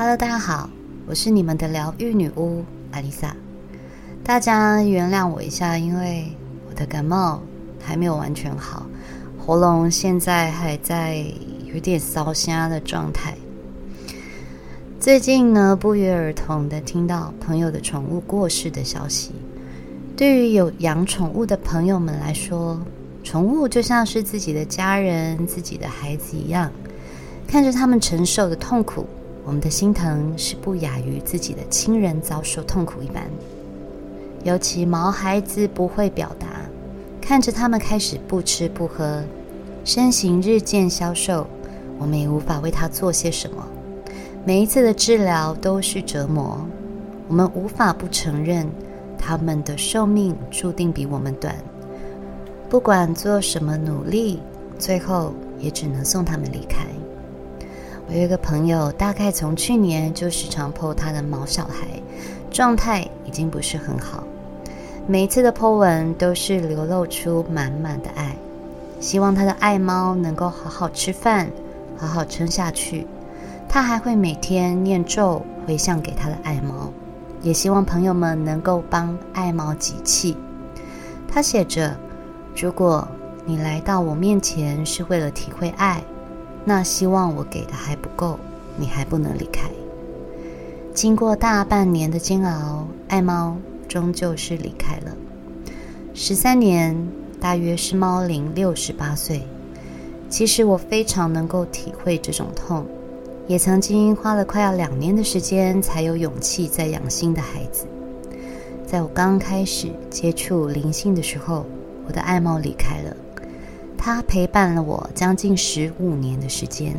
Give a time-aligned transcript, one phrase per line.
[0.00, 0.70] Hello，大家好，
[1.08, 3.34] 我是你们的疗愈女巫阿丽萨。
[4.22, 6.32] 大家原谅我一下，因为
[6.70, 7.42] 我的感冒
[7.82, 8.86] 还没有完全好，
[9.44, 11.26] 喉咙现在还在
[11.64, 13.34] 有点烧声的状态。
[15.00, 19.32] 最近呢，不约而同的听到朋友的宠物过世的消息。
[20.16, 22.80] 对于有养宠物的朋友们来说，
[23.24, 26.70] 宠物就像是自己的家人、自己的孩子一样，
[27.48, 29.04] 看着他们承受的痛苦。
[29.48, 33.24] 我们的心疼是不亚于自己的亲人遭受痛苦一般，
[34.44, 36.46] 尤其毛孩子不会表达，
[37.18, 39.24] 看着他们开始不吃不喝，
[39.86, 41.46] 身形日渐消瘦，
[41.98, 43.66] 我们也无法为他做些什么。
[44.44, 46.60] 每一次的治疗都是折磨，
[47.26, 48.68] 我们无法不承认
[49.16, 51.54] 他们的寿命注定比我们短。
[52.68, 54.40] 不管做什么努力，
[54.78, 56.84] 最后也只能送他们离开。
[58.10, 61.86] 我有一个朋友，大概从去年就时常剖他的毛小孩，
[62.50, 64.24] 状态已经不是很好。
[65.06, 68.34] 每一次的 po 文都是流露出满满的爱，
[68.98, 71.50] 希望他的爱猫能够好好吃饭，
[71.98, 73.06] 好好撑下去。
[73.68, 76.90] 他还会每天念咒回向给他的爱猫，
[77.42, 80.34] 也希望朋友们能够帮爱猫集气。
[81.30, 81.94] 他写着
[82.56, 83.06] ：“如果
[83.44, 86.02] 你来到我面前是为了体会爱。”
[86.64, 88.38] 那希望我给的还不够，
[88.76, 89.68] 你还不能离开。
[90.92, 93.56] 经过大半年的煎熬，爱猫
[93.88, 95.16] 终究是离开了。
[96.12, 96.96] 十三年，
[97.40, 99.42] 大约是猫龄六十八岁。
[100.28, 102.84] 其实我非常能够体会这种痛，
[103.46, 107.86] 也曾经花了快要两年的时间才有勇气再养新的孩子。
[108.86, 111.64] 在我刚开始接触灵性的时候，
[112.06, 113.16] 我的爱猫离开了。
[113.98, 116.94] 他陪伴了我将近十五年的时间，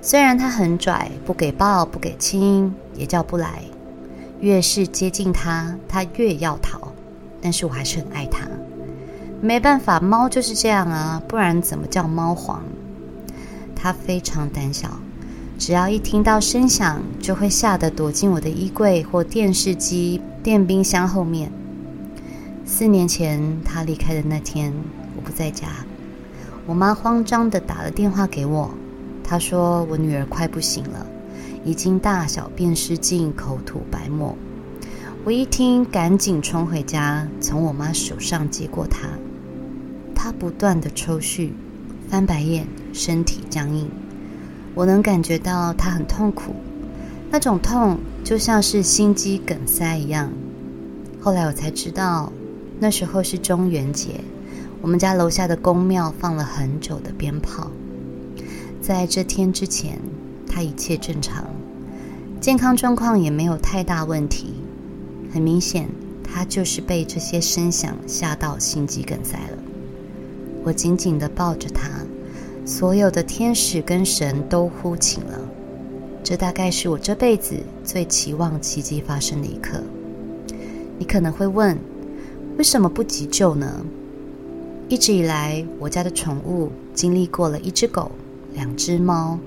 [0.00, 3.64] 虽然他很拽，不给抱，不给亲，也叫不来。
[4.40, 6.92] 越是接近他，他越要逃，
[7.42, 8.46] 但是我还是很爱他。
[9.40, 12.62] 没办法，猫就是这样啊，不然怎么叫猫皇？
[13.74, 14.88] 他非常胆小，
[15.58, 21.50] 只要一听到声响，就会吓得躲进我的衣柜或电视机、电冰箱后面。
[22.64, 24.72] 四年前他离开的那天，
[25.16, 25.68] 我不在家。
[26.66, 28.70] 我妈慌张地打了电话给我，
[29.22, 31.06] 她说我女儿快不行了，
[31.62, 34.34] 已经大小便失禁，口吐白沫。
[35.24, 39.08] 我一听，赶紧冲回家，从我妈手上接过她。
[40.14, 41.50] 她不断地抽搐、
[42.08, 43.90] 翻白眼，身体僵硬。
[44.74, 46.54] 我能感觉到她很痛苦，
[47.30, 50.32] 那种痛就像是心肌梗塞一样。
[51.20, 52.32] 后来我才知道，
[52.80, 54.20] 那时候是中元节。
[54.84, 57.70] 我们家楼下的宫庙放了很久的鞭炮，
[58.82, 59.98] 在这天之前，
[60.46, 61.46] 他一切正常，
[62.38, 64.52] 健康状况也没有太大问题。
[65.32, 65.88] 很明显，
[66.22, 69.58] 他就是被这些声响吓到心肌梗塞了。
[70.62, 71.88] 我紧紧地抱着他，
[72.66, 75.40] 所有的天使跟神都呼请了。
[76.22, 79.82] 这大概是我这辈子最期望奇迹发生的一刻。
[80.98, 81.74] 你可能会问，
[82.58, 83.82] 为什么不急救呢？
[84.86, 88.10] 一直以来，我家的宠物经历过了一只狗、
[88.52, 89.38] 两只猫，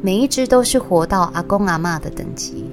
[0.00, 2.66] 每一只都是活到阿公阿嬷的等级。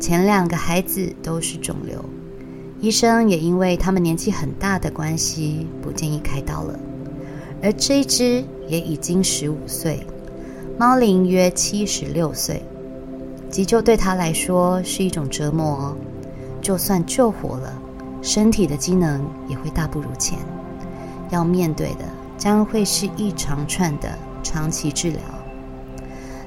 [0.00, 2.04] 前两个孩子都是肿瘤，
[2.80, 6.78] 医生也因为他们年纪很大的关系，不建议开刀了。
[7.62, 10.04] 而这一只也已经十五岁，
[10.78, 12.60] 猫龄约七十六岁，
[13.50, 15.96] 急救对他来说是一种折磨。
[16.60, 17.72] 就算救活了，
[18.20, 20.36] 身体的机能也会大不如前。
[21.30, 22.04] 要面对的
[22.36, 24.10] 将会是一长串的
[24.42, 25.20] 长期治疗，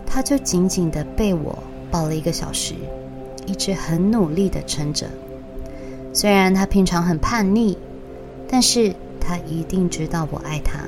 [0.05, 1.57] 他就紧紧的被我
[1.89, 2.73] 抱了一个小时，
[3.45, 5.07] 一直很努力的撑着。
[6.13, 7.77] 虽然他平常很叛逆，
[8.47, 10.79] 但是他一定知道我爱他。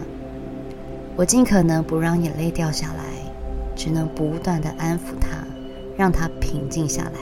[1.15, 3.03] 我尽可能不让眼泪掉下来，
[3.75, 5.29] 只能不断的安抚他，
[5.95, 7.21] 让他平静下来。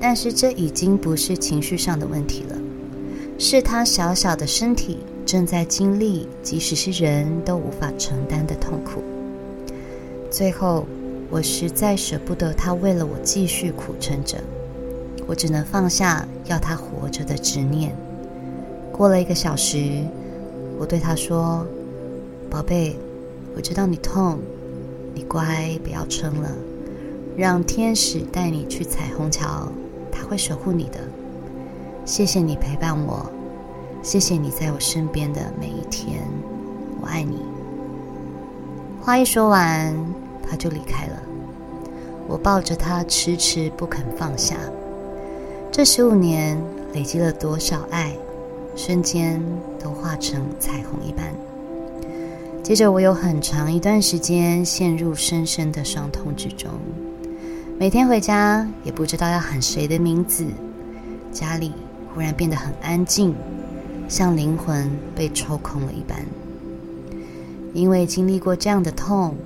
[0.00, 2.56] 但是这已经不是情绪上的问题了，
[3.38, 4.98] 是他小小的身体。
[5.30, 9.00] 正在经历，即使是人都无法承担的痛苦。
[10.28, 10.84] 最后，
[11.30, 14.38] 我实在舍不得他为了我继续苦撑着，
[15.28, 17.94] 我只能放下要他活着的执念。
[18.90, 20.02] 过了一个小时，
[20.76, 21.64] 我对他说
[22.50, 22.96] ：“宝贝，
[23.54, 24.40] 我知道你痛，
[25.14, 26.50] 你乖，不要撑了，
[27.36, 29.68] 让天使带你去彩虹桥，
[30.10, 30.98] 他会守护你的。
[32.04, 33.30] 谢谢你陪伴我。”
[34.02, 36.22] 谢谢你在我身边的每一天，
[37.00, 37.36] 我爱你。
[39.02, 39.94] 话一说完，
[40.42, 41.22] 他就离开了。
[42.26, 44.56] 我抱着他迟迟不肯放下。
[45.70, 46.58] 这十五年
[46.94, 48.16] 累积了多少爱，
[48.74, 49.42] 瞬间
[49.78, 51.26] 都化成彩虹一般。
[52.62, 56.70] 接着，我有很长一段时间陷入深深的伤痛之中。
[57.78, 60.46] 每天回家也不知道要喊谁的名字，
[61.32, 61.72] 家里
[62.14, 63.34] 忽然变得很安静，
[64.10, 66.18] 像灵魂被抽空了一般。
[67.72, 69.36] 因为经历过这样的痛，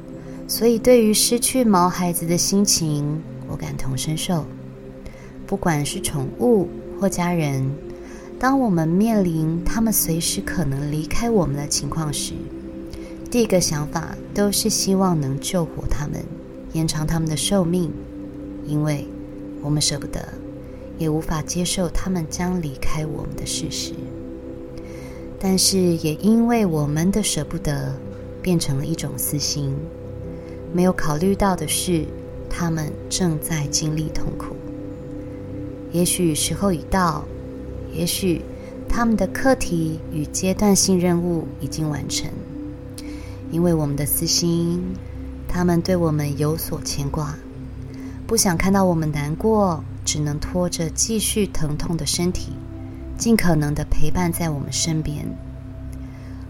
[0.49, 4.47] 所以对于失去毛孩子的心情，我感同身受。
[5.47, 6.67] 不管是宠物
[6.99, 7.71] 或家人，
[8.39, 12.33] 当我们面临他们随时可能离开我们的情况时，
[13.31, 16.25] 第一个想法都是希望能救活他们，
[16.73, 17.93] 延长他们的寿命。
[18.67, 19.07] 因为
[19.61, 20.27] 我们舍不得，
[20.97, 23.93] 也无法接受他们将离开我们的事实。
[25.47, 27.95] 但是，也因为我们的舍不得，
[28.41, 29.77] 变成了一种私心，
[30.73, 32.07] 没有考虑到的是，
[32.49, 34.57] 他们正在经历痛苦。
[35.93, 37.27] 也许时候已到，
[37.93, 38.41] 也许
[38.89, 42.27] 他们的课题与阶段性任务已经完成。
[43.51, 44.83] 因为我们的私心，
[45.47, 47.37] 他们对我们有所牵挂。
[48.27, 52.53] 不想看到我们难过，只能拖着继续疼痛的身体，
[53.17, 55.25] 尽可能的陪伴在我们身边。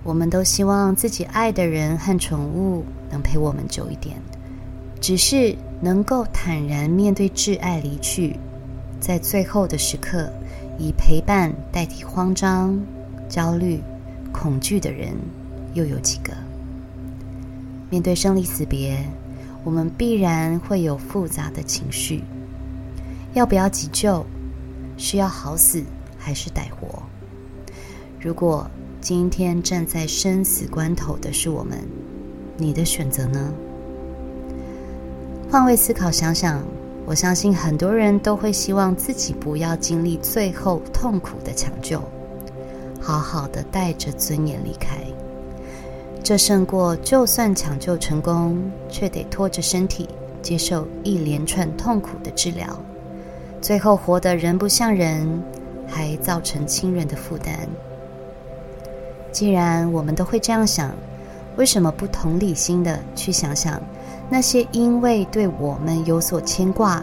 [0.02, 4.16] 我们都希望自己爱的人和宠物能陪我们久一点，
[5.00, 8.36] 只是能够坦然面对挚爱离去，
[9.00, 10.30] 在最后的时刻，
[10.78, 12.78] 以陪伴代替慌张、
[13.28, 13.80] 焦虑、
[14.32, 15.14] 恐惧的人，
[15.72, 16.32] 又有几个？
[17.88, 18.98] 面对生离死别。
[19.62, 22.22] 我们必然会有复杂的情绪，
[23.32, 24.22] 要不要急救？
[24.98, 25.82] 是要好死
[26.24, 27.02] 还是歹活？
[28.18, 28.66] 如果
[28.98, 31.78] 今天站在生死关头的是我们，
[32.56, 33.52] 你的选择呢？
[35.50, 36.64] 换位思考，想想，
[37.04, 42.02] 我相信很多人都会希望自己不要经历最后痛苦的抢救，
[42.98, 44.96] 好好的带着尊严离开。
[46.22, 50.08] 这胜过，就算抢救成功，却得拖着身体
[50.40, 52.80] 接受一连串痛苦的治疗，
[53.60, 55.28] 最后活得人不像人，
[55.94, 57.56] 还造成亲人的负担。
[59.30, 60.92] 既然我们都会这样想，
[61.56, 63.80] 为什么不同理心的去想想
[64.28, 67.00] 那些因为对我们有所牵挂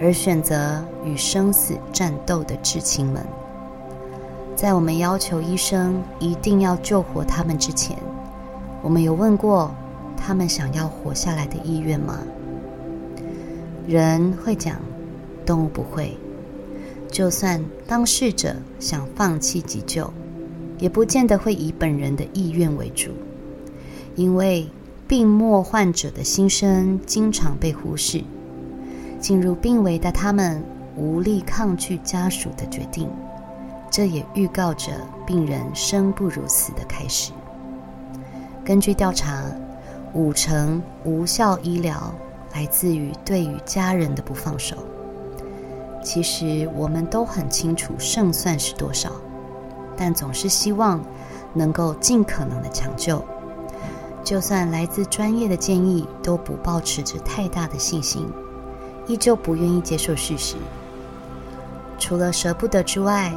[0.00, 3.22] 而选择与生死战斗的至亲们？
[4.56, 7.96] 在我们要求医生一定要救活他们之前，
[8.82, 9.74] 我们有问过
[10.16, 12.18] 他们想要活下来的意愿吗？
[13.86, 14.76] 人会讲，
[15.44, 16.16] 动物不会。
[17.10, 20.10] 就算当事者想放弃急救，
[20.78, 23.10] 也不见得会以本人的意愿为主，
[24.14, 24.66] 因为
[25.08, 28.22] 病末患者的心声经常被忽视。
[29.18, 30.62] 进入病危的他们
[30.96, 33.06] 无力抗拒家属的决定，
[33.90, 34.92] 这也预告着
[35.26, 37.32] 病人生不如死的开始。
[38.64, 39.44] 根据调查，
[40.14, 42.14] 五成无效医疗
[42.54, 44.76] 来自于对于家人的不放手。
[46.02, 49.10] 其实我们都很清楚胜算是多少，
[49.96, 51.00] 但总是希望
[51.52, 53.22] 能够尽可能的抢救。
[54.22, 58.26] 就算来自专业的建议，都不抱持着太大的信心，
[59.06, 60.56] 依旧不愿意接受事实。
[61.98, 63.32] 除了舍不得之外，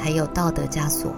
[0.00, 1.12] 还有道德枷锁。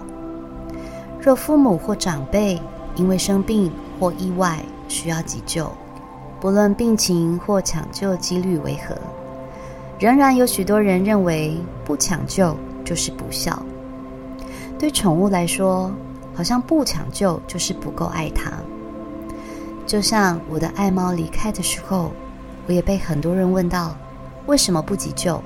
[1.19, 2.61] 若父母或长辈，
[2.95, 5.71] 因为生病或意外需要急救，
[6.39, 8.95] 不论病情或抢救几率为何，
[9.99, 13.61] 仍然有许多人认为不抢救就是不孝。
[14.77, 15.91] 对宠物来说，
[16.35, 18.51] 好像不抢救就是不够爱它。
[19.87, 22.11] 就像我的爱猫离开的时候，
[22.67, 23.97] 我也被很多人问到：
[24.45, 25.41] 为什么不急救？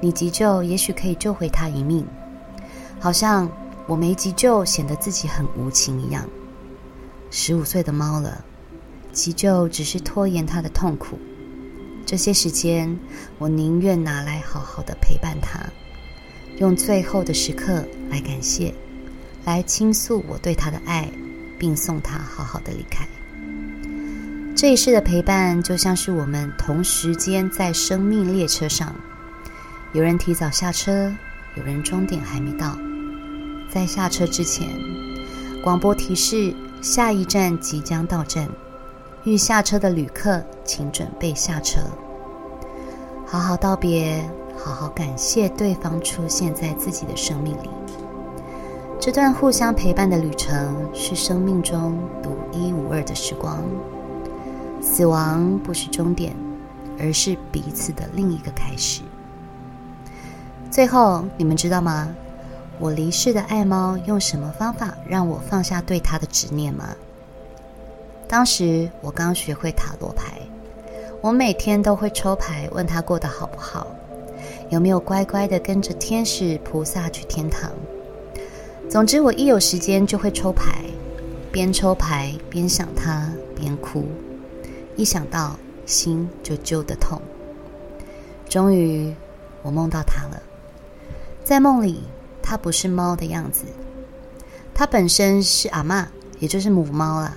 [0.00, 2.06] 你急救也许可以救回它一命，
[3.00, 3.48] 好像
[3.86, 6.24] 我没急救显得自己很无情一样。
[7.30, 8.44] 十五岁的猫了，
[9.10, 11.18] 急救只是拖延它的痛苦。
[12.12, 12.94] 这些时间，
[13.38, 15.60] 我宁愿拿来好好的陪伴他，
[16.58, 18.74] 用最后的时刻来感谢，
[19.46, 21.08] 来倾诉我对他的爱，
[21.58, 23.08] 并送他好好的离开。
[24.54, 28.94] 这一世的陪伴，就像是我们同时间在生命列车上，
[29.94, 31.10] 有人提早下车，
[31.56, 32.76] 有人终点还没到。
[33.72, 34.68] 在下车之前，
[35.64, 36.54] 广播提示。
[36.82, 38.48] 下一站即将到站，
[39.24, 41.80] 欲下车的旅客请准备下车。
[43.24, 47.70] 好好道别，好好感谢对方出现在自己的生命里。
[48.98, 53.62] 这段互相陪伴的旅程是生命中独一无二的时光。
[54.80, 56.34] 死亡不是终点，
[56.98, 59.02] 而是彼此的另一个开始。
[60.68, 62.08] 最后，你们知道吗？
[62.80, 66.88] 我离世的爱猫用什么方法让我放下对它的执念吗？
[68.32, 70.40] 当时我刚学会塔罗牌，
[71.20, 73.86] 我每天都会抽牌问他过得好不好，
[74.70, 77.70] 有没有乖乖的跟着天使菩萨去天堂。
[78.88, 80.82] 总之，我一有时间就会抽牌，
[81.52, 84.06] 边抽牌边想他，边哭，
[84.96, 87.20] 一想到心就揪得痛。
[88.48, 89.14] 终于，
[89.60, 90.42] 我梦到他了，
[91.44, 92.00] 在梦里。
[92.42, 93.66] 他不是猫的样子，
[94.72, 96.06] 他本身是阿嬷，
[96.38, 97.36] 也就是母猫了。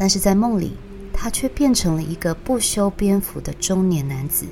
[0.00, 0.72] 但是在梦里，
[1.12, 4.46] 他却变成了一个不修边幅的中年男子，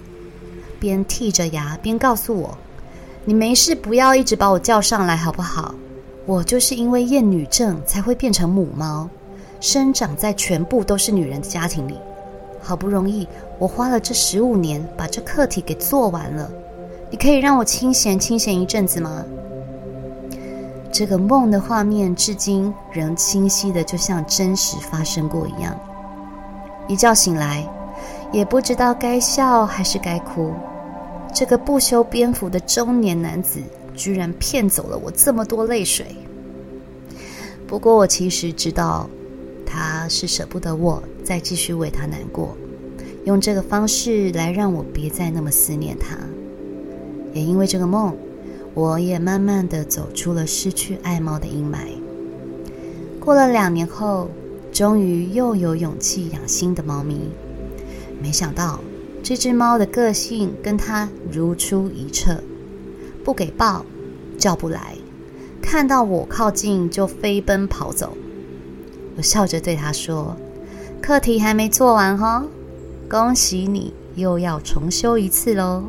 [0.78, 2.58] 边剔着牙边告诉我
[3.24, 5.74] ：“你没事，不要一直把我叫上来，好不好？
[6.26, 9.08] 我就是因为厌女症才会变成母猫，
[9.58, 11.94] 生长在全部都是女人的家庭里。
[12.60, 13.26] 好不容易，
[13.58, 16.50] 我花了这十五年把这课题给做完了，
[17.10, 19.24] 你可以让我清闲清闲一阵子吗？”
[20.98, 25.78] 这个梦的画面至今仍清晰的，就像真实发生过一样。
[26.88, 27.64] 一觉醒来，
[28.32, 30.52] 也不知道该笑还是该哭。
[31.32, 33.60] 这个不修边幅的中年男子，
[33.94, 36.16] 居然骗走了我这么多泪水。
[37.68, 39.08] 不过我其实知道，
[39.64, 42.56] 他是舍不得我再继续为他难过，
[43.24, 46.18] 用这个方式来让我别再那么思念他。
[47.32, 48.12] 也因为这个梦。
[48.78, 51.98] 我也慢慢的走出了失去爱猫的阴霾。
[53.18, 54.30] 过了两年后，
[54.70, 57.28] 终于又有勇气养新的猫咪。
[58.22, 58.78] 没想到
[59.20, 62.40] 这只猫的个性跟它如出一辙，
[63.24, 63.84] 不给抱，
[64.38, 64.94] 叫不来，
[65.60, 68.16] 看到我靠近就飞奔跑走。
[69.16, 70.36] 我笑着对它说
[71.02, 72.46] ：“课题还没做完哈，
[73.10, 75.82] 恭喜你又要重修一次喽。”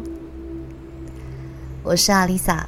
[1.86, 2.68] 我是阿丽萨。